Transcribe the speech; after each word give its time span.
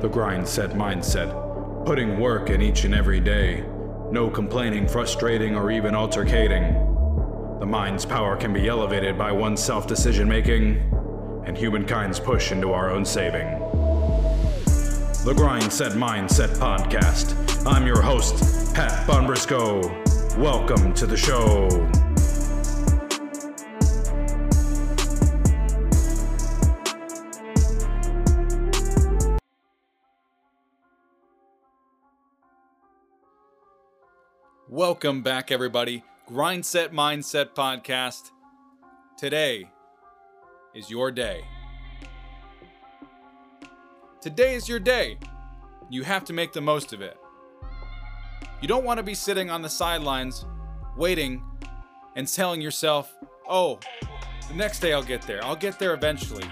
The 0.00 0.08
grind 0.08 0.46
set 0.46 0.72
mindset, 0.72 1.86
putting 1.86 2.20
work 2.20 2.50
in 2.50 2.60
each 2.60 2.84
and 2.84 2.94
every 2.94 3.18
day. 3.18 3.64
No 4.10 4.28
complaining, 4.28 4.86
frustrating, 4.86 5.56
or 5.56 5.70
even 5.70 5.94
altercating. 5.94 7.58
The 7.60 7.66
mind's 7.66 8.04
power 8.04 8.36
can 8.36 8.52
be 8.52 8.68
elevated 8.68 9.16
by 9.16 9.32
one's 9.32 9.64
self 9.64 9.86
decision 9.86 10.28
making 10.28 10.76
and 11.46 11.56
humankind's 11.56 12.20
push 12.20 12.52
into 12.52 12.72
our 12.72 12.90
own 12.90 13.06
saving. 13.06 13.48
The 15.24 15.32
Grind 15.34 15.72
Set 15.72 15.92
Mindset 15.92 16.54
Podcast. 16.58 17.66
I'm 17.66 17.86
your 17.86 18.02
host, 18.02 18.74
Pat 18.74 19.06
Bonbrisco. 19.08 20.36
Welcome 20.36 20.92
to 20.92 21.06
the 21.06 21.16
show. 21.16 22.05
Welcome 34.68 35.22
back, 35.22 35.52
everybody. 35.52 36.02
Grindset 36.28 36.88
Mindset 36.88 37.50
Podcast. 37.54 38.32
Today 39.16 39.70
is 40.74 40.90
your 40.90 41.12
day. 41.12 41.44
Today 44.20 44.56
is 44.56 44.68
your 44.68 44.80
day. 44.80 45.18
You 45.88 46.02
have 46.02 46.24
to 46.24 46.32
make 46.32 46.52
the 46.52 46.60
most 46.60 46.92
of 46.92 47.00
it. 47.00 47.16
You 48.60 48.66
don't 48.66 48.84
want 48.84 48.98
to 48.98 49.04
be 49.04 49.14
sitting 49.14 49.50
on 49.50 49.62
the 49.62 49.68
sidelines 49.68 50.44
waiting 50.96 51.44
and 52.16 52.26
telling 52.26 52.60
yourself, 52.60 53.14
oh, 53.48 53.78
the 54.48 54.54
next 54.54 54.80
day 54.80 54.92
I'll 54.92 55.00
get 55.00 55.22
there. 55.22 55.44
I'll 55.44 55.54
get 55.54 55.78
there 55.78 55.94
eventually. 55.94 56.44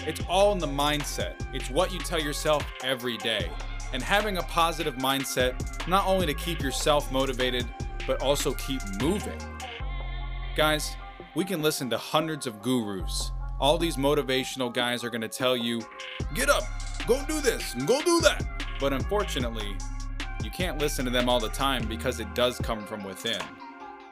It's 0.00 0.20
all 0.28 0.52
in 0.52 0.58
the 0.58 0.66
mindset. 0.66 1.34
It's 1.54 1.70
what 1.70 1.94
you 1.94 1.98
tell 1.98 2.20
yourself 2.20 2.62
every 2.82 3.16
day. 3.16 3.50
And 3.92 4.02
having 4.02 4.38
a 4.38 4.42
positive 4.42 4.96
mindset, 4.96 5.86
not 5.86 6.06
only 6.06 6.26
to 6.26 6.34
keep 6.34 6.60
yourself 6.60 7.10
motivated, 7.12 7.66
but 8.06 8.20
also 8.22 8.54
keep 8.54 8.80
moving. 9.00 9.40
Guys, 10.56 10.96
we 11.34 11.44
can 11.44 11.62
listen 11.62 11.90
to 11.90 11.98
hundreds 11.98 12.46
of 12.46 12.62
gurus. 12.62 13.32
All 13.60 13.78
these 13.78 13.96
motivational 13.96 14.72
guys 14.72 15.04
are 15.04 15.10
going 15.10 15.20
to 15.20 15.28
tell 15.28 15.56
you, 15.56 15.80
get 16.34 16.50
up, 16.50 16.64
go 17.06 17.24
do 17.26 17.40
this, 17.40 17.74
and 17.74 17.86
go 17.86 18.00
do 18.02 18.20
that. 18.20 18.44
But 18.80 18.92
unfortunately, 18.92 19.76
you 20.42 20.50
can't 20.50 20.78
listen 20.78 21.04
to 21.04 21.10
them 21.10 21.28
all 21.28 21.40
the 21.40 21.48
time 21.48 21.86
because 21.88 22.20
it 22.20 22.34
does 22.34 22.58
come 22.58 22.84
from 22.84 23.02
within. 23.04 23.40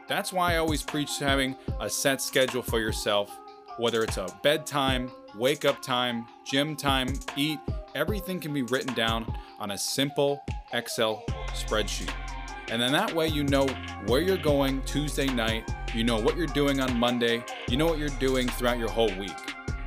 That's 0.08 0.32
why 0.32 0.54
I 0.54 0.56
always 0.58 0.82
preach 0.82 1.18
having 1.18 1.56
a 1.80 1.88
set 1.88 2.20
schedule 2.20 2.62
for 2.62 2.80
yourself, 2.80 3.38
whether 3.78 4.02
it's 4.02 4.16
a 4.16 4.26
bedtime, 4.42 5.10
wake 5.36 5.64
up 5.64 5.80
time, 5.82 6.26
gym 6.44 6.76
time, 6.76 7.12
eat, 7.36 7.58
everything 7.94 8.40
can 8.40 8.52
be 8.52 8.62
written 8.62 8.94
down 8.94 9.32
on 9.58 9.72
a 9.72 9.78
simple 9.78 10.42
Excel 10.72 11.24
spreadsheet. 11.48 12.12
And 12.68 12.80
then 12.80 12.92
that 12.92 13.14
way 13.14 13.28
you 13.28 13.44
know 13.44 13.66
where 14.06 14.20
you're 14.20 14.36
going 14.36 14.82
Tuesday 14.82 15.26
night, 15.26 15.70
you 15.94 16.04
know 16.04 16.18
what 16.18 16.36
you're 16.36 16.46
doing 16.46 16.80
on 16.80 16.96
Monday, 16.98 17.44
you 17.68 17.76
know 17.76 17.86
what 17.86 17.98
you're 17.98 18.08
doing 18.08 18.48
throughout 18.48 18.78
your 18.78 18.88
whole 18.88 19.14
week. 19.18 19.36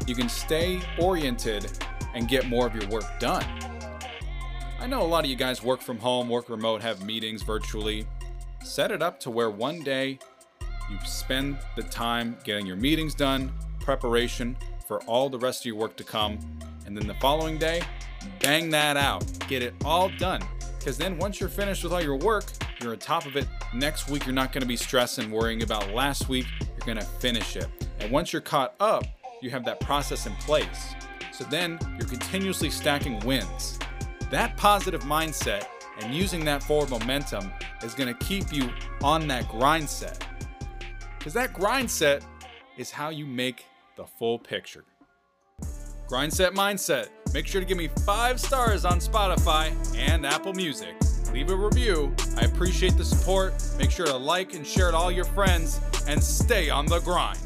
You 0.06 0.14
can 0.14 0.30
stay 0.30 0.82
oriented 1.00 1.72
and 2.14 2.28
get 2.28 2.48
more 2.48 2.68
of 2.68 2.76
your 2.76 2.88
work 2.90 3.06
done. 3.20 3.46
I 4.80 4.88
know 4.88 5.02
a 5.02 5.08
lot 5.08 5.24
of 5.24 5.30
you 5.30 5.36
guys 5.36 5.64
work 5.64 5.82
from 5.82 5.98
home, 5.98 6.30
work 6.30 6.48
remote, 6.48 6.82
have 6.82 7.04
meetings 7.04 7.42
virtually. 7.42 8.06
Set 8.64 8.92
it 8.92 9.02
up 9.02 9.20
to 9.22 9.32
where 9.32 9.50
one 9.50 9.84
day 9.84 10.20
you 10.90 10.98
spend 11.06 11.58
the 11.76 11.82
time 11.82 12.38
getting 12.44 12.68
your 12.68 12.76
meetings 12.76 13.16
done, 13.16 13.52
preparation 13.80 14.56
for 14.88 15.02
all 15.06 15.30
the 15.30 15.40
rest 15.40 15.62
of 15.62 15.66
your 15.66 15.76
work 15.76 15.96
to 15.96 16.04
come, 16.04 16.38
and 16.86 16.96
then 16.96 17.08
the 17.08 17.16
following 17.16 17.58
day, 17.58 17.82
bang 18.40 18.70
that 18.72 18.98
out. 18.98 19.26
Get 19.48 19.62
it 19.62 19.74
all 19.84 20.10
done. 20.18 20.42
Because 20.78 20.98
then 20.98 21.18
once 21.18 21.40
you're 21.40 21.50
finished 21.50 21.84
with 21.84 21.94
all 21.94 22.02
your 22.02 22.18
work, 22.18 22.46
you're 22.82 22.92
on 22.92 23.00
top 23.00 23.26
of 23.26 23.36
it. 23.36 23.48
Next 23.74 24.10
week, 24.10 24.26
you're 24.26 24.36
not 24.36 24.54
going 24.54 24.62
to 24.62 24.68
be 24.68 24.78
stressing, 24.78 25.32
worrying 25.32 25.64
about 25.64 25.92
last 25.92 26.30
week. 26.30 26.46
You're 26.62 26.86
going 26.86 26.98
to 26.98 27.06
finish 27.06 27.56
it. 27.56 27.68
And 28.00 28.12
once 28.12 28.32
you're 28.32 28.42
caught 28.42 28.76
up, 28.80 29.04
you 29.42 29.50
have 29.50 29.66
that 29.66 29.80
process 29.80 30.28
in 30.28 30.34
place. 30.36 30.94
So 31.32 31.44
then 31.46 31.80
you're 31.98 32.08
continuously 32.08 32.70
stacking 32.70 33.20
wins. 33.22 33.80
That 34.30 34.58
positive 34.58 35.02
mindset 35.02 35.66
and 36.02 36.14
using 36.14 36.46
that 36.46 36.62
forward 36.62 36.90
momentum 36.90 37.52
is 37.84 37.94
going 37.94 38.14
to 38.14 38.26
keep 38.26 38.54
you 38.54 38.70
on 39.02 39.28
that 39.28 39.48
grind 39.50 39.90
set. 39.90 40.26
Because 41.18 41.34
that 41.34 41.54
grind 41.54 41.90
set 41.90 42.24
is 42.78 42.92
how 42.92 43.10
you 43.10 43.26
make 43.26 43.66
the 43.98 44.06
full 44.06 44.38
picture. 44.38 44.84
Grind 46.08 46.34
set 46.34 46.54
mindset. 46.54 47.08
Make 47.36 47.48
sure 47.48 47.60
to 47.60 47.68
give 47.68 47.78
me 47.78 47.90
five 48.06 48.40
stars 48.40 48.86
on 48.86 49.00
Spotify 49.00 49.76
and 49.98 50.26
Apple 50.26 50.54
Music. 50.54 50.96
Leave 51.34 51.50
a 51.50 51.56
review. 51.56 52.16
I 52.38 52.46
appreciate 52.46 52.96
the 52.96 53.04
support. 53.04 53.54
Make 53.78 53.92
sure 53.92 54.06
to 54.06 54.16
like 54.16 54.54
and 54.54 54.66
share 54.66 54.88
it 54.88 54.96
all 54.96 55.12
your 55.12 55.26
friends 55.26 55.82
and 56.08 56.24
stay 56.24 56.70
on 56.70 56.86
the 56.86 57.00
grind. 57.02 57.38